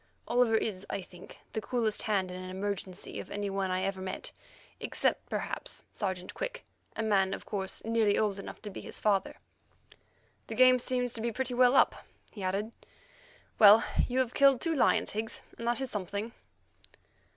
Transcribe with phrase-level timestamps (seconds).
[0.27, 4.01] Oliver is, I think, the coolest hand in an emergency of any one I ever
[4.01, 4.31] met,
[4.79, 9.37] except, perhaps, Sergeant Quick, a man, of course, nearly old enough to be his father.
[10.47, 12.71] "The game seems to be pretty well up," he added.
[13.59, 16.31] "Well, you have killed two lions, Higgs, and that is something."